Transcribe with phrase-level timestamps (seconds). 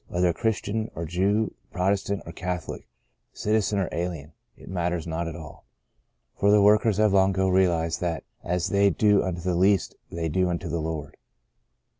[0.07, 2.87] Whether Christian or Jew, Protestant or Catholic,
[3.33, 5.65] cit izen or alien— it matters not at all.
[6.33, 10.27] For the workers have long ago realized that as they do unto the least they
[10.27, 11.17] do unto our Lord.